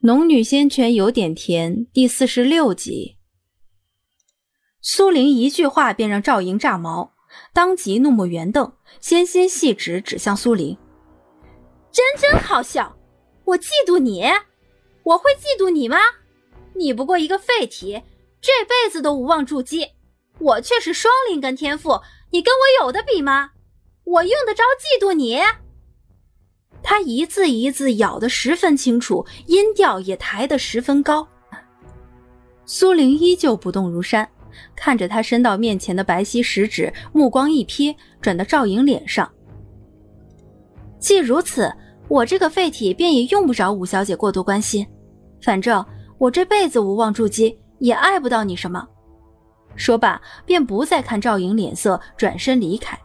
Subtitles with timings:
[0.00, 3.16] 农女仙泉有点甜，第四十六集。
[4.80, 7.14] 苏玲一句话便让赵莹炸毛，
[7.52, 10.78] 当即怒目圆瞪，纤纤细指指向苏玲
[11.90, 12.96] ：“真真好笑，
[13.44, 14.22] 我嫉妒你，
[15.02, 15.98] 我会嫉妒你吗？
[16.76, 18.00] 你不过一个废体，
[18.40, 19.84] 这辈子都无望筑基，
[20.38, 23.50] 我却是双灵根天赋，你跟我有的比吗？
[24.04, 25.40] 我用得着嫉妒你？”
[26.82, 31.26] 他一字一字咬得十分清楚，音调也抬得十分高。
[32.64, 34.28] 苏玲依旧不动如山，
[34.76, 39.30] 看着他伸到面前的白皙食指，目光一瞥，转到赵颖脸上。
[40.98, 41.72] 既如此，
[42.08, 44.86] 我这个废体便也用不着五小姐过多关心。
[45.42, 45.84] 反正
[46.18, 48.86] 我这辈子无望筑基，也碍不到你什么。
[49.76, 52.98] 说罢，便不再看赵颖脸色，转身离开。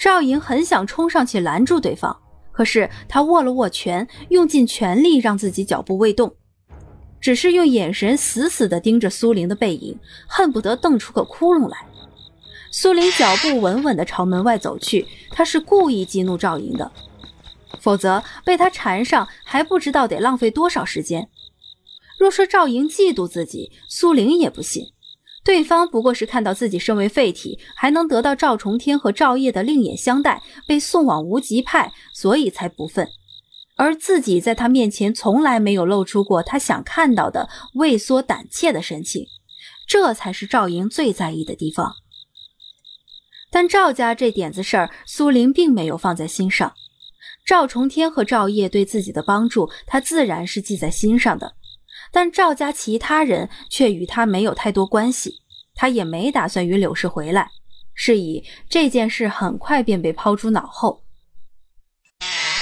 [0.00, 2.16] 赵莹很想冲上去拦住对方，
[2.52, 6.34] 可是她握了握拳，用尽全力让自己脚步未动，
[7.20, 11.76] 只是用眼神死死地盯着苏玲的背影，恨不得瞪出个窟窿来。
[12.72, 16.90] 苏玲脚步稳稳地朝门外走去，她是故意激怒赵莹的，
[17.78, 21.28] 否则被他缠上还不知道得浪费多少时间。
[22.18, 24.86] 若说赵莹嫉妒自己，苏玲也不信。
[25.42, 33.08] 对方不过是看到自己身为废体，还能得到赵重天和赵烨的另眼相待，被送往无极派，所以才不忿。
[33.76, 39.24] 而自己在他面前从来没有露出过他想看到的畏缩胆怯的神情，
[39.88, 41.94] 这才是赵莹最在意的地方。
[43.50, 46.72] 但赵家这点子事儿，苏玲并没有放在心上。
[47.46, 51.54] 赵重天和赵烨对自己的帮助，他自然是记在心上的。
[52.10, 55.34] 但赵家其他人却与他没有太多关系，
[55.74, 57.48] 他也没打算与柳氏回来，
[57.94, 61.02] 是以这件事很快便被抛诸脑后。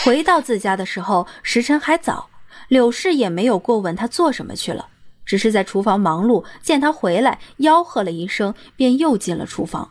[0.05, 2.31] 回到自家的时候，时辰还早，
[2.69, 4.89] 柳氏也没有过问他做什么去了，
[5.25, 6.45] 只是在厨房忙碌。
[6.63, 9.91] 见他回来，吆喝了一声，便又进了厨房。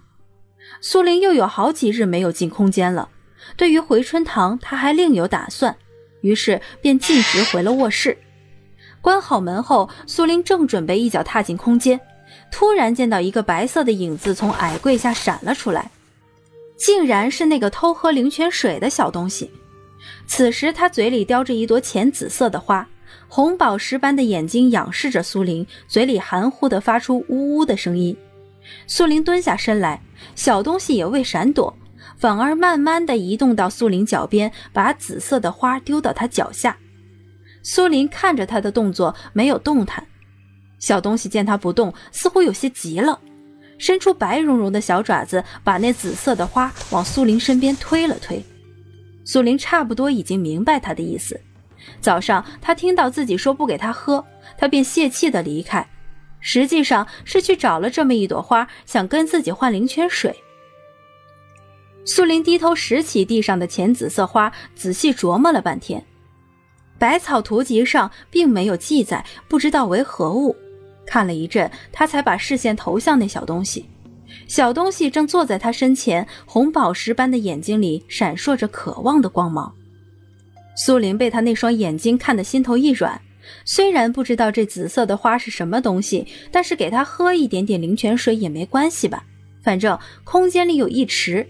[0.82, 3.10] 苏玲又有好几日没有进空间了，
[3.56, 5.76] 对于回春堂，他还另有打算，
[6.22, 8.18] 于是便径直回了卧室。
[9.02, 12.00] 关好门后，苏林正准备一脚踏进空间，
[12.52, 15.92] 突然见到一个白色的影子从矮柜下闪了出来，
[16.76, 19.52] 竟然是那个偷喝灵泉水的小东西。
[20.26, 22.88] 此时他嘴里叼着一朵浅紫色的花，
[23.28, 28.16] 红宝石般的眼睛仰视着苏林，嘴里含糊的发出呜呜的声音。
[28.86, 30.02] 苏林蹲下身来，
[30.36, 31.74] 小东西也未闪躲，
[32.18, 36.78] 反而慢慢的移动到苏林脚边，把紫色的花丢到她脚下。
[37.70, 40.08] 苏林看着他的动作，没有动弹。
[40.80, 43.20] 小东西见他不动，似乎有些急了，
[43.78, 48.42] 伸出白茸茸的小爪子，把那紫色的花往苏林身边推了推。
[49.26, 51.38] 苏林差不多已经明白他的意思。
[52.00, 54.26] 早上他听到自己说不给他喝，
[54.58, 55.86] 他便泄气的离开，
[56.40, 60.34] 实际上是去找了这么一朵花，想跟自己换灵泉水。
[62.06, 66.02] 苏林低头拾起地上的浅紫色花，仔细琢磨了半天。
[67.00, 70.56] 百草图集上并没有记载，不知道为何物。
[71.06, 73.86] 看了一阵，他才把视线投向那小东西。
[74.48, 79.74] 小东西正坐在他身前，红宝石般的眼睛里闪烁着渴望的光芒。
[80.76, 83.22] 苏林被他那双眼睛看得心头一软。
[83.64, 89.24] 虽然不知道这紫色的花是什么东西，但是给他喝一点点灵泉水也没关系吧？
[89.64, 91.48] 反正空间里有一池。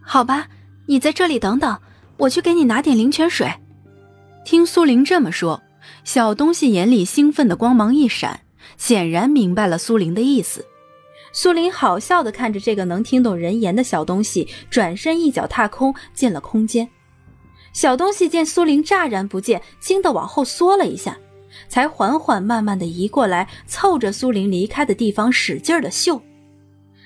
[0.00, 0.48] 好吧，
[0.86, 1.78] 你在这里等等，
[2.16, 3.52] 我去给你拿点灵泉水。
[4.44, 5.62] 听苏玲这么说，
[6.04, 8.40] 小东西眼里兴奋的光芒一闪，
[8.76, 10.66] 显然明白了苏玲的意思。
[11.32, 16.88] 苏玲好笑的看着这个能听懂人言的小东西，转身一脚踏空进了空间。
[17.72, 21.16] 小东西见苏玲乍然不见，惊得往后缩了一下，
[21.68, 26.20] 才缓缓慢慢的移过来，凑着苏玲离开的地方使劲的嗅。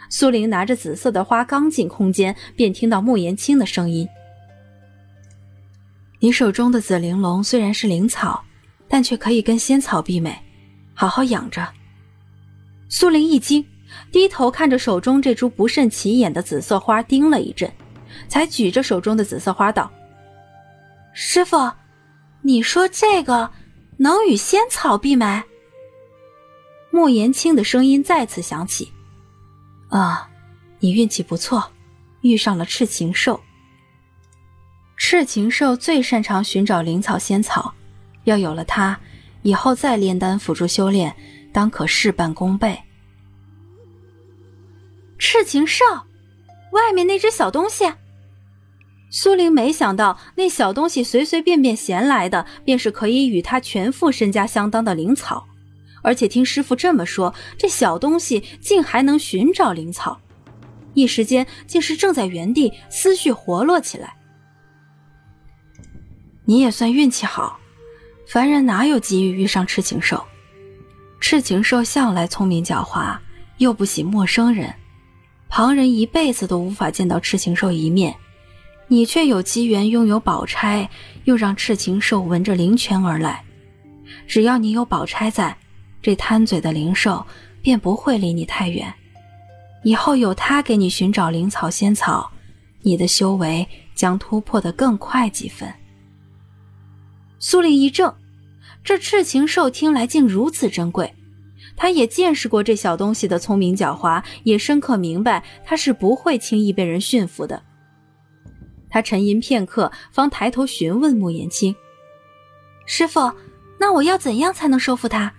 [0.08, 4.08] 苏玲拿着紫色的花刚进空间，便听到穆言青的声音。
[6.18, 8.44] 你手中的紫玲珑虽然是灵草，
[8.88, 10.42] 但却可以跟仙草媲美，
[10.94, 11.68] 好好养着。
[12.88, 13.64] 苏玲一惊，
[14.10, 17.70] 低头看着手中这株不甚起眼的紫色花，盯了一阵，
[18.28, 19.90] 才举着手中的紫色花道
[21.12, 21.70] ：“师傅，
[22.42, 23.50] 你说这个
[23.98, 25.42] 能与仙草媲美？”
[26.90, 28.90] 穆言青的声音再次响起
[29.90, 30.30] ：“啊，
[30.78, 31.72] 你运气不错，
[32.22, 33.38] 遇上了赤禽兽。”
[34.96, 37.72] 赤禽兽最擅长寻找灵草仙草，
[38.24, 38.98] 要有了它，
[39.42, 41.14] 以后再炼丹辅助修炼，
[41.52, 42.78] 当可事半功倍。
[45.18, 45.84] 赤禽兽，
[46.72, 47.84] 外面那只小东西。
[49.10, 55.46] 苏玲没想到那小东西随随便便衔来的，便是可以与他全副身家相当的灵草，
[56.02, 60.20] 而且听师傅这么说，这小东西竟还能寻找灵草，
[60.94, 64.16] 一时间竟是正在原地，思绪活络起来。
[66.48, 67.58] 你也算运气好，
[68.28, 70.24] 凡人哪有机遇遇上赤情兽？
[71.20, 73.18] 赤情兽向来聪明狡猾，
[73.58, 74.72] 又不喜陌生人，
[75.48, 78.14] 旁人一辈子都无法见到赤情兽一面。
[78.86, 80.88] 你却有机缘拥有宝钗，
[81.24, 83.42] 又让赤情兽闻着灵泉而来。
[84.28, 85.56] 只要你有宝钗在，
[86.00, 87.26] 这贪嘴的灵兽
[87.60, 88.94] 便不会离你太远。
[89.82, 92.30] 以后有他给你寻找灵草仙草，
[92.82, 93.66] 你的修为
[93.96, 95.68] 将突破得更快几分。
[97.38, 98.14] 苏玲一怔，
[98.82, 101.12] 这赤禽兽听来竟如此珍贵。
[101.76, 107.62] 他也见识过这小东西的聪明狡猾，也深刻明白它是不会轻易被人驯服的。
[108.88, 111.76] 他沉吟片刻，方抬头询问穆言青
[112.86, 113.30] ：“师傅，
[113.78, 115.34] 那我要怎样才能收服他？”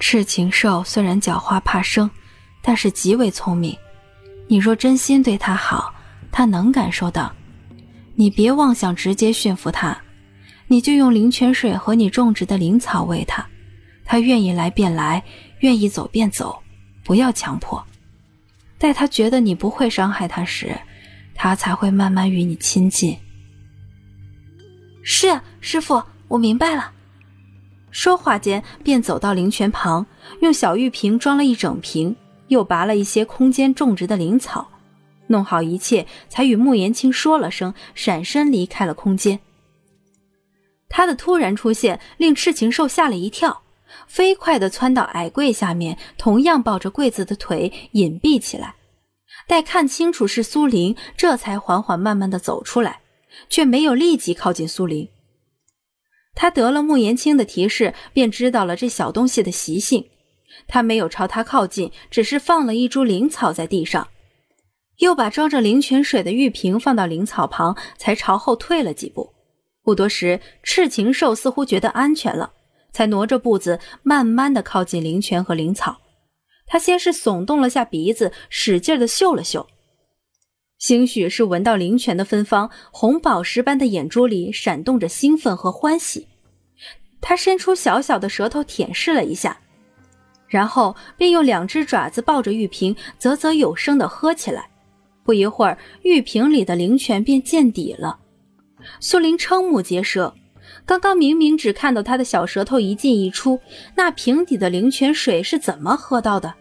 [0.00, 2.10] 赤禽兽虽然狡猾怕生，
[2.62, 3.76] 但是极为聪明。
[4.46, 5.92] 你若真心对他好，
[6.32, 7.34] 他能感受到。
[8.16, 9.96] 你别妄想直接驯服它，
[10.66, 13.44] 你就用灵泉水和你种植的灵草喂它，
[14.04, 15.22] 它愿意来便来，
[15.60, 16.58] 愿意走便走，
[17.04, 17.84] 不要强迫。
[18.78, 20.76] 待它觉得你不会伤害它时。
[21.38, 23.14] 它才会慢慢与你亲近。
[25.02, 26.92] 是师傅，我明白了。
[27.90, 30.06] 说话间，便走到灵泉旁，
[30.40, 32.16] 用小玉瓶装了一整瓶，
[32.48, 34.66] 又拔了一些空间种植的灵草，
[35.28, 39.40] 弄好一切，才与穆言青说了声，闪身离开了空间。
[40.88, 43.62] 他的突然出现令赤禽兽吓了一跳，
[44.06, 48.76] 飞快地窜到矮柜下面，同样抱着柜子的腿隐蔽起来。
[49.48, 53.00] 待看清楚是苏玲，这才缓缓慢慢的走出来，
[53.48, 55.08] 却没有立即靠近苏玲。
[56.34, 60.06] 他得了穆言青的提示，便知道了这小东西的习性。
[60.68, 64.08] 他没有朝他靠近，只是放了一株灵草在地上，
[64.98, 69.32] 又把装着灵泉水的玉瓶放到灵草旁，才朝后退了几步。
[69.82, 72.52] 不多时，赤禽兽似乎觉得安全了，
[72.92, 75.98] 才挪着步子，慢慢的靠近灵泉和灵草。
[76.66, 79.68] 他先是耸动了下鼻子，使劲的嗅了嗅，
[80.78, 86.26] 兴许是闻到灵泉的芬芳，红宝石般的眼珠里闪动着兴奋和欢喜。
[87.20, 89.60] 他伸出小小的舌头舔舐了一下，
[90.48, 94.68] 然后便用两只爪子抱着玉瓶，啧啧有声的喝起来。
[95.26, 98.20] 不一会儿，玉瓶里的灵泉便见底了。
[99.00, 100.32] 苏林瞠目结舌。
[100.84, 103.58] 刚刚明明只看到他的小舌头一进一出，
[103.96, 106.54] 那瓶底的灵泉水是怎么喝到的？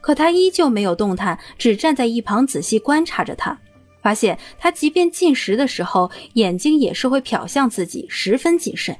[0.00, 3.58] 可他依旧没有动弹，只站在一旁仔细观察着他，
[4.02, 8.96] 发现他即便进食的时候，眼睛也是会瞟向自己，十分谨慎。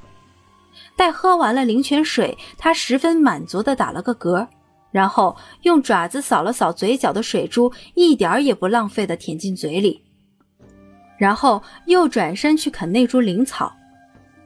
[0.97, 4.47] 待喝完了灵泉水，他十分满足地打了个嗝，
[4.95, 10.05] 然后用爪子扫了扫嘴角的水珠，一点儿也不浪费地舔进嘴里，
[11.19, 13.75] 然后又转身去啃那株灵草。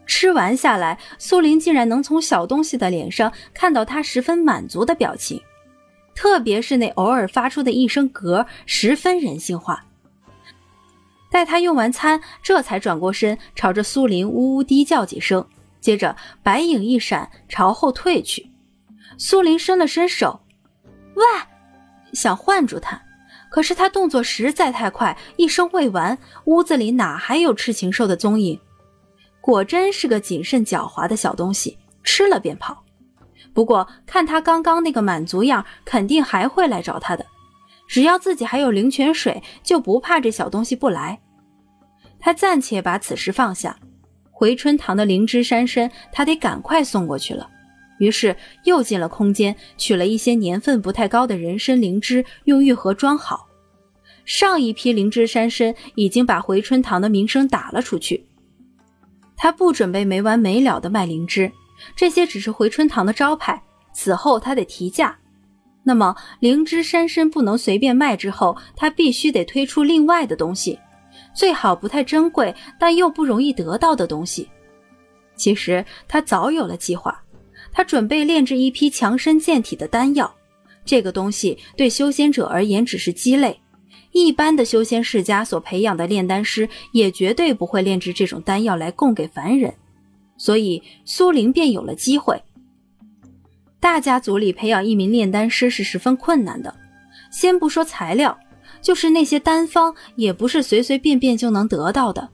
[0.06, 5.38] 吃完下来，苏林竟然能从小东西的脸上看到他十分满足的表情，
[6.14, 9.84] 特别是那偶尔发出的一声嗝，十分人性化。
[11.30, 15.46] 待他用完餐，这才转过身，朝着苏林呜呜低叫几声，
[15.78, 18.47] 接着白影一闪，朝后退去。
[19.18, 20.40] 苏林伸了伸手，
[21.14, 21.24] 喂，
[22.12, 23.02] 想唤住他，
[23.50, 28.60] 可是他动作实在太快，一声未完，屋子里哪还有赤禽兽的踪影？
[29.40, 32.84] 果真是个谨慎狡猾的小东西，吃了便跑。
[33.52, 37.26] 不过看他刚刚那个满足样，肯定还会来找他的。
[37.88, 41.18] 只要自己还有灵泉水，就不怕这小东西不来。
[42.20, 43.76] 他暂且把此事放下，
[44.30, 47.50] 回春堂的灵芝山参，他得赶快送过去了。
[47.98, 53.46] 于是又进了空间，取了一些年份不太高的人参灵芝，用玉盒装好。
[54.24, 58.26] 上一批灵芝山参已经把回春堂的名声打了出去。
[59.36, 61.50] 他不准备没完没了的卖灵芝，
[61.96, 63.62] 这些只是回春堂的招牌。
[63.94, 65.18] 此后他得提价，
[65.82, 68.16] 那么灵芝山参不能随便卖。
[68.16, 70.78] 之后他必须得推出另外的东西，
[71.34, 74.48] 最好不太珍贵，但又不容易得到的东西。
[75.36, 77.20] 其实他早有了计划，
[77.72, 80.34] 他准备炼制一批强身健体的丹药。
[80.84, 83.60] 这个东西对修仙者而言只是鸡肋。
[84.12, 89.74] 一般的修仙世家所培养的炼丹师也绝对不会炼制这种丹药来供给凡人，
[90.38, 92.42] 所以苏玲便有了机会。
[93.78, 96.74] 大家族里培养一名炼丹师是十分困难的，
[97.30, 98.36] 先不说材料，
[98.80, 102.30] 就是那些丹方，也不是随随便便就能得到的。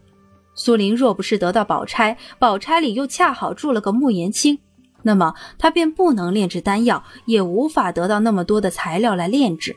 [0.55, 4.59] 苏林若不是得到宝钗，宝钗里又恰好住了个穆言卿，
[5.05, 9.77] 那么他便不能炼制丹药，也无法得到那么多的材料来炼制。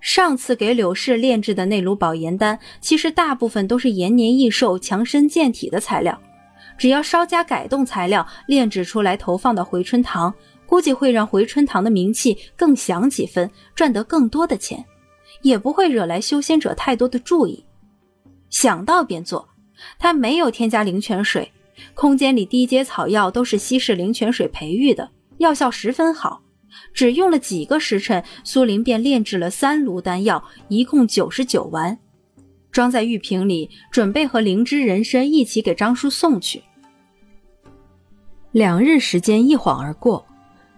[0.00, 6.18] 上次给柳氏炼制的那炉保颜丹，其实大部分都是延年益寿、强身健体的材料，
[6.78, 14.82] 只要稍加改动材料，炼制出来投放到回春堂，估计会让回春堂的名气更响几分，赚得更多的钱，
[15.42, 17.62] 也不会惹来修仙者太多的注意。
[18.48, 19.46] 想到便做，
[19.98, 21.52] 他没有添加灵泉水，
[21.94, 26.42] 空间里低阶草药都是稀释灵泉水培育的，药效十分好。
[26.94, 31.98] 只用了几个时辰，苏林便炼制了三炉丹药，一共九十九丸，
[32.70, 36.62] 装在玉瓶里，准备和灵芝、人参一起给张叔送去。
[38.52, 40.24] 两日时间一晃而过，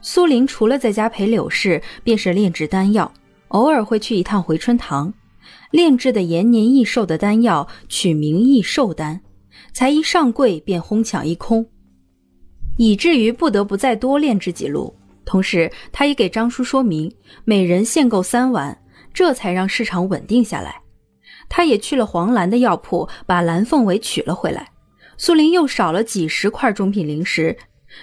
[0.01, 3.13] 苏林除了在家陪柳氏，便是炼制丹药，
[3.49, 5.13] 偶尔会去一趟回春堂。
[5.71, 9.21] 炼制的延年益寿的丹药取名益寿丹，
[9.73, 11.67] 才一上柜便哄抢一空，
[12.77, 14.95] 以至于不得不再多炼制几炉。
[15.25, 17.15] 同时，他也给张叔说明，
[17.45, 18.83] 每人限购三丸，
[19.15, 20.83] 这才让市场稳定下来。
[21.49, 24.73] 他也去了黄兰的药铺，把蓝凤尾取了回来。
[25.17, 27.57] 苏林又少了几十块中品灵石。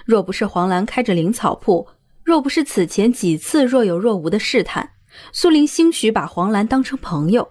[0.05, 1.87] 若不是黄兰开着灵草铺，
[2.23, 4.91] 若不是此前几次若有若无的试探，
[5.33, 7.49] 苏林兴许把黄兰当成朋友。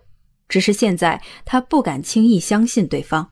[0.48, 3.30] 只是现在，他不敢轻易相信对方。